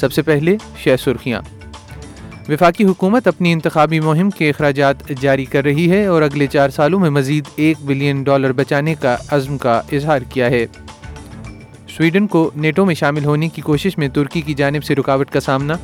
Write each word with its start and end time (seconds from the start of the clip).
سب 0.00 0.12
سے 0.12 0.22
پہلے 0.22 0.56
شہ 0.84 0.96
سرخیاں۔ 1.04 1.42
وفاقی 2.48 2.84
حکومت 2.84 3.26
اپنی 3.26 3.52
انتخابی 3.52 4.00
مہم 4.00 4.30
کے 4.30 4.50
اخراجات 4.50 4.94
جاری 5.20 5.44
کر 5.44 5.64
رہی 5.64 5.90
ہے 5.90 6.06
اور 6.06 6.22
اگلے 6.22 6.46
چار 6.46 6.68
سالوں 6.68 7.00
میں 7.00 7.10
مزید 7.10 7.44
ایک 7.56 7.76
بلین 7.80 8.22
ڈالر 8.22 8.52
بچانے 8.52 8.94
کا 8.94 9.16
عزم 9.30 9.58
کا 9.58 9.82
اظہار 9.92 10.20
کیا 10.20 10.50
ہے۔ 10.50 10.66
سویڈن 11.96 12.26
کو 12.26 12.50
نیٹو 12.56 12.84
میں 12.84 12.94
شامل 12.94 13.24
ہونے 13.24 13.48
کی 13.48 13.62
کوشش 13.62 13.98
میں 13.98 14.08
ترکی 14.08 14.40
کی 14.40 14.54
جانب 14.54 14.84
سے 14.84 14.94
رکاوٹ 14.94 15.30
کا 15.30 15.40
سامنا۔ 15.40 15.74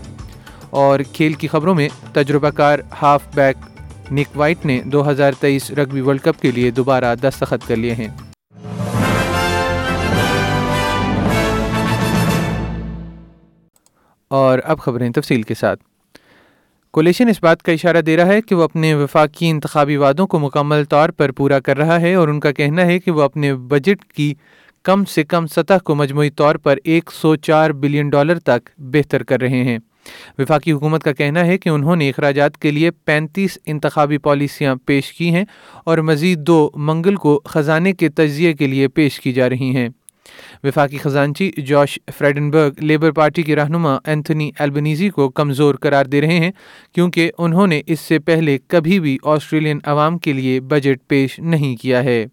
اور 0.70 1.00
کھیل 1.12 1.32
کی 1.32 1.48
خبروں 1.48 1.74
میں 1.74 1.88
تجربہ 2.12 2.50
کار 2.50 2.78
ہاف 3.02 3.22
بیک 3.34 3.56
نک 4.12 4.26
وائٹ 4.34 4.66
نے 4.66 4.80
دو 4.84 5.10
ہزار 5.10 5.32
تیئیس 5.40 5.70
رگبی 5.70 6.00
ورلڈ 6.00 6.20
کپ 6.20 6.42
کے 6.42 6.50
لیے 6.50 6.70
دوبارہ 6.70 7.14
دستخط 7.14 7.68
کر 7.68 7.76
لیے 7.76 7.94
ہیں۔ 7.94 8.31
اور 14.32 14.58
اب 14.64 14.78
خبریں 14.78 15.10
تفصیل 15.10 15.42
کے 15.42 15.54
ساتھ۔ 15.54 15.80
کولیشن 16.90 17.28
اس 17.28 17.42
بات 17.42 17.62
کا 17.62 17.72
اشارہ 17.72 18.00
دے 18.00 18.16
رہا 18.16 18.26
ہے 18.26 18.40
کہ 18.40 18.54
وہ 18.54 18.62
اپنے 18.62 18.94
وفاقی 18.94 19.50
انتخابی 19.50 19.96
وعدوں 19.96 20.26
کو 20.26 20.38
مکمل 20.38 20.84
طور 20.84 21.08
پر 21.08 21.32
پورا 21.32 21.60
کر 21.60 21.76
رہا 21.76 22.00
ہے 22.00 22.14
اور 22.14 22.28
ان 22.28 22.40
کا 22.40 22.52
کہنا 22.52 22.86
ہے 22.86 22.98
کہ 22.98 23.10
وہ 23.10 23.22
اپنے 23.22 23.54
بجٹ 23.54 24.04
کی 24.04 24.34
کم 24.82 25.04
سے 25.04 25.24
کم 25.24 25.46
سطح 25.46 25.78
کو 25.84 25.94
مجموعی 25.94 26.30
طور 26.30 26.54
پر 26.54 26.78
ایک 26.84 27.10
سو 27.12 27.36
چار 27.36 27.70
بلین 27.70 28.08
ڈالر 28.08 28.38
تک 28.38 28.68
بہتر 28.78 29.22
کر 29.22 29.40
رہے 29.40 29.64
ہیں۔ 29.64 29.78
وفاقی 30.38 30.72
حکومت 30.72 31.02
کا 31.02 31.12
کہنا 31.12 31.46
ہے 31.46 31.58
کہ 31.58 31.68
انہوں 31.68 31.96
نے 31.96 32.08
اخراجات 32.08 32.58
کے 32.58 32.70
لیے 32.70 32.90
پینتیس 32.90 33.58
انتخابی 33.66 34.18
پالیسیاں 34.18 34.76
پیش 34.86 35.12
کی 35.12 35.34
ہیں 35.34 35.44
اور 35.84 35.98
مزید 35.98 36.38
دو 36.38 36.70
منگل 36.74 37.16
کو 37.16 37.40
خزانے 37.44 37.92
کے 37.92 38.08
تجزیے 38.08 38.52
کے 38.52 38.66
لیے 38.66 38.88
پیش 38.88 39.20
کی 39.20 39.32
جا 39.32 39.48
رہی 39.48 39.76
ہیں۔ 39.76 39.88
وفاقی 40.64 40.98
خزانچی 40.98 41.50
جوش 41.66 41.98
فریڈنبرگ 42.18 42.82
لیبر 42.82 43.10
پارٹی 43.12 43.42
کے 43.42 43.56
رہنما 43.56 43.96
اینتھنی 44.04 44.50
ایلبنیزی 44.58 45.08
کو 45.10 45.28
کمزور 45.30 45.74
قرار 45.82 46.04
دے 46.04 46.20
رہے 46.20 46.38
ہیں 46.38 46.50
کیونکہ 46.94 47.30
انہوں 47.38 47.66
نے 47.66 47.80
اس 47.86 48.00
سے 48.00 48.18
پہلے 48.18 48.58
کبھی 48.66 48.98
بھی 49.00 49.16
آسٹریلین 49.34 49.78
عوام 49.84 50.18
کے 50.18 50.32
لیے 50.32 50.58
بجٹ 50.70 51.06
پیش 51.08 51.38
نہیں 51.40 51.76
کیا 51.82 52.04
ہے 52.04 52.24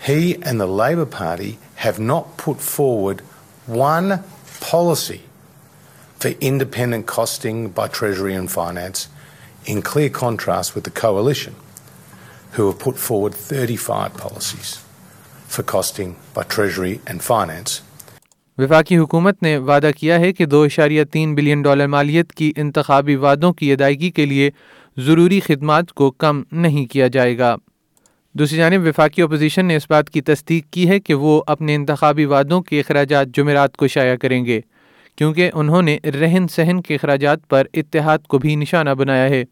He 0.00 0.36
and 0.48 0.60
the 0.60 0.66
Labor 0.68 1.06
Party 1.06 1.52
have 1.76 1.96
not 2.00 2.36
put 2.36 2.60
forward 2.64 3.22
one 3.78 4.12
policy 4.60 5.20
for 6.20 6.30
independent 6.40 7.06
costing 7.08 7.68
by 7.70 7.86
Treasury 7.88 8.34
and 8.34 8.50
Finance, 8.50 9.08
in 9.66 9.82
clear 9.82 10.10
contrast 10.10 10.74
with 10.74 10.84
the 10.84 10.94
Coalition, 11.00 11.56
who 12.52 12.66
have 12.66 12.78
put 12.78 12.96
forward 12.98 13.34
35 13.36 14.14
policies 14.16 14.70
for 15.48 15.62
costing 15.64 16.14
by 16.34 16.42
Treasury 16.54 16.94
and 17.06 17.22
Finance. 17.22 17.80
وفاقی 18.58 18.96
حکومت 18.98 19.42
نے 19.42 19.56
وعدہ 19.58 19.90
کیا 19.96 20.18
ہے 20.20 20.32
کہ 20.32 20.46
دو 20.46 20.62
اشاریہ 20.62 21.04
تین 21.04 21.34
billion 21.34 21.62
dollar 21.62 21.86
مالیت 21.86 22.32
کی 22.32 22.52
انتخابی 22.56 23.16
وعدوں 23.16 23.52
کی 23.52 23.72
ادائیگی 23.72 24.10
کے 24.10 24.26
لیے 24.26 24.50
ضروری 24.96 25.40
خدمات 25.40 25.92
کو 25.92 26.10
کم 26.10 26.42
نہیں 26.52 26.86
کیا 26.86 27.06
جائے 27.06 27.38
گا 27.38 27.54
دوسری 28.34 28.56
جانب، 28.58 28.86
وفاقی 28.86 29.22
اپوزیشن 29.22 29.66
نے 29.66 29.76
اس 29.76 29.86
بات 29.90 30.10
کی 30.10 30.20
تصدیق 30.20 30.64
کی 30.70 30.88
ہے 30.88 30.98
کہ 31.00 31.14
وہ 31.14 31.40
اپنے 31.46 31.74
انتخابی 31.74 32.24
وعدوں 32.24 32.60
کے 32.60 32.80
اخراجات 32.80 33.28
جمعرات 33.36 33.76
کو 33.76 33.86
شائع 33.86 34.16
کریں 34.16 34.44
گے 34.44 34.60
کیونکہ 35.18 35.50
انہوں 35.54 35.82
نے 35.82 35.98
رہن 36.04 36.48
سہن 36.48 36.82
کے 36.82 36.94
اخراجات 36.94 37.48
پر 37.48 37.66
اتحاد 37.74 38.18
کو 38.18 38.38
بھی 38.38 38.56
نشانہ 38.56 38.90
بنایا 38.90 39.28
ہے۔ 39.28 39.44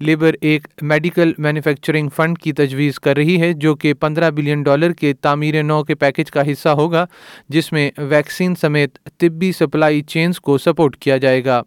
لیبر 0.00 0.34
ایک 0.40 0.68
میڈیکل 0.82 1.32
مینوفیکچرنگ 1.38 2.08
فنڈ 2.16 2.38
کی 2.38 2.52
تجویز 2.52 3.00
کر 3.00 3.16
رہی 3.16 3.40
ہے 3.40 3.52
جو 3.52 3.74
کہ 3.74 3.94
پندرہ 3.94 4.30
بلین 4.30 4.62
ڈالر 4.62 4.92
کے 4.92 5.12
تعمیر 5.12 5.62
نو 5.62 5.84
کے 5.84 5.94
پیکج 5.94 6.30
کا 6.30 6.52
حصہ 6.52 6.68
ہوگا، 6.68 7.06
جس 7.48 7.72
میں 7.72 7.90
ویکسین 7.98 8.54
سمیت 8.54 8.98
طبی 9.18 9.52
سپلائی 9.52 10.02
چینز 10.02 10.40
کو 10.40 10.58
سپورٹ 10.58 10.96
کیا 10.96 11.16
جائے 11.16 11.44
گا۔ 11.44 11.62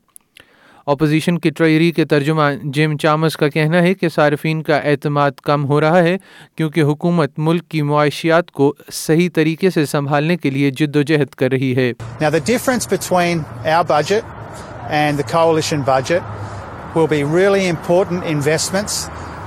اپوزیشن 0.87 1.37
کے 1.39 1.49
ٹریری 1.49 1.91
کے 1.91 2.03
ترجمہ 2.05 2.41
جیم 2.73 2.95
چامس 2.97 3.37
کا 3.37 3.47
کہنا 3.49 3.81
ہے 3.81 3.93
کہ 3.93 4.09
صارفین 4.09 4.61
کا 4.63 4.77
اعتماد 4.89 5.39
کم 5.43 5.65
ہو 5.65 5.79
رہا 5.81 6.01
ہے 6.03 6.15
کیونکہ 6.57 6.83
حکومت 6.83 7.39
ملک 7.39 7.67
کی 7.69 7.81
معاشیات 7.81 8.51
کو 8.51 8.71
صحیح 8.93 9.29
طریقے 9.35 9.69
سے 9.69 9.85
سنبھالنے 9.85 10.37
کے 10.37 10.49
لیے 10.49 10.69
جد 10.71 10.95
و 10.95 11.01
جہد 11.01 11.33
کر 11.35 11.51
رہی 11.51 11.75
ہے 11.75 11.91
Now, 12.21 12.29
the 12.29 12.43
difference 12.43 12.87
between 12.87 13.43
our 13.65 13.85
budget 13.85 14.23
and 14.99 15.17
the 15.17 15.25
coalition 15.25 15.83
budget 15.83 16.21
will 16.95 17.07
be 17.07 17.23
really 17.31 17.65
important 17.67 18.29
investments 18.33 18.99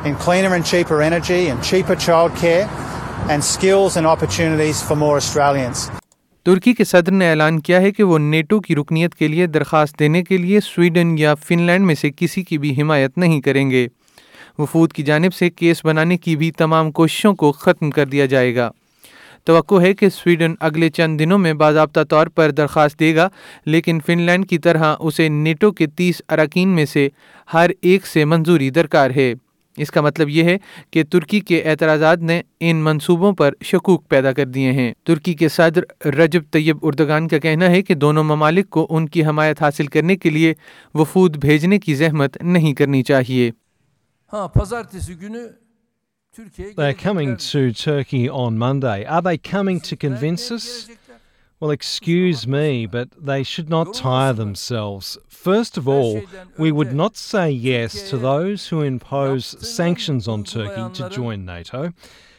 in 0.05 0.17
cleaner 0.17 0.53
and 0.55 0.65
cheaper 0.65 1.01
energy 1.03 1.41
and 1.49 1.63
cheaper 1.63 1.99
childcare 1.99 2.67
and 3.29 3.45
skills 3.45 3.97
and 3.97 4.07
opportunities 4.07 4.83
for 4.83 4.97
more 4.97 5.17
Australians. 5.17 5.89
ترکی 6.45 6.73
کے 6.73 6.85
صدر 6.85 7.13
نے 7.13 7.31
اعلان 7.31 7.61
کیا 7.61 7.81
ہے 7.81 7.91
کہ 7.91 8.03
وہ 8.03 8.19
نیٹو 8.19 8.61
کی 8.61 8.77
رکنیت 8.77 9.15
کے 9.15 9.29
لیے 9.29 9.47
درخواست 9.47 9.99
دینے 9.99 10.23
کے 10.23 10.37
لیے 10.37 10.61
سویڈن 10.61 11.19
یا 11.19 11.35
فن 11.35 11.63
لینڈ 11.63 11.87
میں 11.87 11.95
سے 11.95 12.11
کسی 12.17 12.43
کی 12.43 12.59
بھی 12.59 12.83
حمایت 12.83 13.19
نہیں 13.19 13.41
کریں 13.41 13.71
گے۔ 13.71 13.89
وفود 14.59 14.93
کی 14.93 15.03
جانب 15.03 15.35
سے 15.35 15.51
کیس 15.51 15.85
بنانے 15.85 16.17
کی 16.17 16.37
بھی 16.37 16.51
تمام 16.51 16.91
کوششوں 16.91 17.35
کو 17.35 17.53
ختم 17.53 17.91
کر 17.91 18.07
دیا 18.07 18.27
جائے 18.27 18.57
گا۔ 18.57 18.71
توقع 19.45 19.81
ہے 19.81 19.95
کہ 19.95 20.09
سویڈن 20.09 20.55
اگلے 20.61 20.91
چند 20.91 21.21
دنوں 21.21 21.39
میں 21.39 21.53
باضابطہ 21.53 22.01
طور 22.11 22.27
پر 22.27 22.51
درخواست 22.51 23.01
دے 23.01 23.17
گا، 23.17 23.29
لیکن 23.67 23.99
فن 24.07 24.21
لینڈ 24.21 24.49
کی 24.49 24.59
طرح 24.59 24.97
اسے 25.01 25.29
نیٹو 25.29 25.71
کے 25.71 25.87
تیس 25.87 26.23
اراکین 26.29 26.69
میں 26.69 26.85
سے 26.85 27.09
ہر 27.55 27.71
ایک 27.81 28.07
سے 28.07 28.25
منظوری 28.25 28.71
درکار 28.71 29.11
ہے۔ 29.11 29.35
اس 29.79 29.91
کا 29.91 30.01
مطلب 30.01 30.29
یہ 30.29 30.45
ہے 30.45 30.57
کہ 30.91 31.03
ترکی 31.03 31.41
کے 31.41 31.63
اعتراضات 31.63 32.19
نے 32.19 32.41
ان 32.61 32.77
منصوبوں 32.77 33.33
پر 33.33 33.55
شکوک 33.65 34.09
پیدا 34.09 34.33
کر 34.33 34.47
دیے 34.47 34.73
ہیں 34.73 34.93
ترکی 35.05 35.35
کے 35.35 35.49
صدر 35.49 36.07
رجب 36.07 36.51
طیب 36.51 36.79
اردگان 36.83 37.29
کا 37.29 37.39
کہنا 37.39 37.71
ہے 37.71 37.83
کہ 37.83 37.95
دونوں 37.95 38.25
ممالک 38.25 38.71
کو 38.71 38.87
ان 38.91 39.09
کی 39.09 39.25
حمایت 39.25 39.63
حاصل 39.63 39.87
کرنے 39.87 40.17
کے 40.17 40.31
لیے 40.31 40.55
وفود 40.95 41.37
بھیجنے 41.37 41.79
کی 41.79 41.95
زحمت 41.95 42.43
نہیں 42.43 42.75
کرنی 42.75 43.03
چاہیے 43.03 43.51
Türkiye'ye 46.35 46.75
They're 46.75 46.95
coming 46.95 47.31
mi? 47.31 47.37
to 47.37 47.73
Turkey 47.75 48.29
on 48.31 48.59
Monday. 48.59 49.05
Are 49.07 49.23
they 49.23 49.39
coming 49.41 49.81
to 49.81 49.97
convince 49.97 50.53
us? 50.53 50.67
Well, 51.61 51.73
excuse 51.73 52.47
me, 52.47 52.87
but 52.87 53.09
they 53.19 53.43
should 53.43 53.69
not 53.69 53.93
tire 53.93 54.33
themselves. 54.33 55.19
First 55.29 55.77
of 55.77 55.89
all, 55.89 56.23
we 56.57 56.71
would 56.71 56.93
not 56.93 57.17
say 57.17 57.51
yes 57.51 58.09
to 58.11 58.17
those 58.17 58.69
who 58.69 58.83
impose 58.83 59.57
sanctions 59.69 60.29
on 60.29 60.45
Turkey 60.45 60.95
to 60.95 61.11
join 61.11 61.45
NATO, 61.45 61.93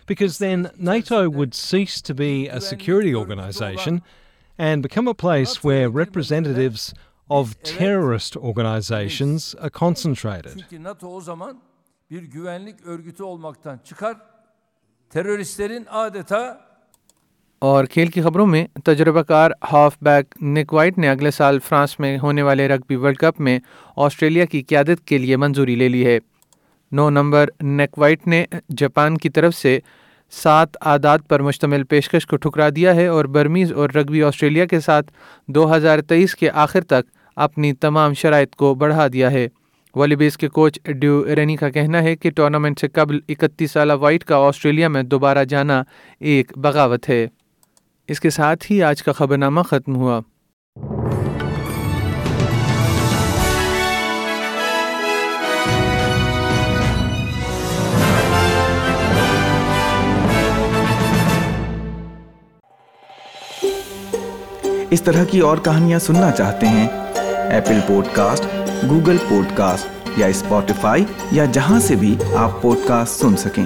because 0.07 0.37
then 0.37 0.71
NATO 0.77 1.29
would 1.29 1.53
cease 1.53 2.01
to 2.01 2.13
be 2.13 2.47
a 2.47 2.61
security 2.61 3.13
organisation 3.13 4.01
and 4.57 4.81
become 4.81 5.09
a 5.09 5.13
place 5.13 5.63
where 5.65 5.89
representatives 5.89 6.93
of 7.29 7.61
terrorist 7.63 8.37
organisations 8.37 9.53
are 9.55 9.69
concentrated. 9.69 10.63
Bir 12.11 12.23
güvenlik 12.23 12.85
örgütü 12.85 13.23
olmaktan 13.23 13.77
çıkar. 13.77 14.17
Teröristlerin 15.09 15.85
adeta 15.89 16.68
اور 17.61 17.85
کھیل 17.85 18.07
کی 18.07 18.21
خبروں 18.21 18.45
میں 18.45 18.67
تجربہ 18.85 19.21
کار 19.21 19.51
half 19.73 19.97
back 20.01 20.35
Nick 20.41 20.73
White 20.73 20.97
نے 20.97 21.09
اگلے 21.09 21.31
سال 21.31 21.59
فرانس 21.59 21.99
میں 21.99 22.17
ہونے 22.19 22.41
والے 22.41 22.67
رگبی 22.67 22.95
ورلڈ 22.95 23.17
کپ 23.17 23.41
میں 23.41 23.59
آسٹریلیا 23.95 24.45
کی 24.45 24.61
قیادت 24.61 25.07
کے 25.07 25.17
لیے 25.17 25.37
منظوری 25.37 25.75
لے 25.75 25.89
لی 25.89 26.05
ہے۔ 26.05 26.19
نو 26.91 27.09
نمبر 27.09 27.49
نیک 27.61 27.99
وائٹ 27.99 28.27
نے 28.27 28.45
جاپان 28.77 29.17
کی 29.17 29.29
طرف 29.29 29.55
سے 29.55 29.79
سات 30.31 30.77
اعداد 30.81 31.19
پر 31.29 31.41
مشتمل 31.41 31.83
پیشکش 31.83 32.27
کو 32.27 32.37
ٹھکرا 32.37 32.69
دیا 32.75 32.95
ہے 32.95 33.07
اور 33.07 33.25
برمیز 33.25 33.71
اور 33.71 33.89
رگبی 33.89 34.23
آسٹریلیا 34.23 34.65
کے 34.65 34.79
ساتھ 34.79 35.11
دو 35.47 35.75
ہزار 35.75 35.99
تیئیس 35.99 36.35
کے 36.35 36.49
آخر 36.49 36.81
تک 36.81 37.09
اپنی 37.35 37.73
تمام 37.73 38.13
شرائط 38.13 38.55
کو 38.55 38.75
بڑھا 38.75 39.07
دیا 39.13 39.31
ہے۔ 39.31 39.47
والی 39.95 40.15
بیس 40.15 40.37
کے 40.37 40.47
کوچ 40.47 40.79
ڈیو 40.85 41.23
رینی 41.35 41.55
کا 41.55 41.69
کہنا 41.69 42.03
ہے 42.03 42.15
کہ 42.15 42.31
ٹورنامنٹ 42.31 42.79
سے 42.79 42.87
قبل 42.87 43.19
اکتیس 43.29 43.71
سالہ 43.71 43.93
وائٹ 43.93 44.23
کا 44.23 44.37
آسٹریلیا 44.37 44.87
میں 44.87 45.03
دوبارہ 45.03 45.43
جانا 45.43 45.83
ایک 46.19 46.57
بغاوت 46.57 47.09
ہے۔ 47.09 47.27
اس 48.09 48.19
کے 48.19 48.29
ساتھ 48.29 48.71
ہی 48.71 48.83
آج 48.83 49.03
کا 49.03 49.11
خبر 49.11 49.37
نامہ 49.37 49.61
ختم 49.61 49.95
ہوا۔ 49.95 50.21
اس 64.89 65.01
طرح 65.01 65.23
کی 65.23 65.39
اور 65.39 65.57
کہانیاں 65.57 65.99
سننا 65.99 66.31
چاہتے 66.31 66.67
ہیں۔ 66.67 66.87
Apple 67.51 67.79
pod 67.87 68.05
cost 68.15 68.45
Google 68.89 69.17
pod 69.29 69.57
cost 69.57 69.87
یا 70.17 70.27
اسپوٹیفائی 70.27 71.05
یا 71.31 71.45
جہاں 71.45 71.79
سے 71.79 71.95
بھی 71.95 72.15
آپ 72.35 72.61
پوڈ 72.61 72.77
کاسٹ 72.87 73.11
سن 73.11 73.37
سکیں۔ 73.37 73.65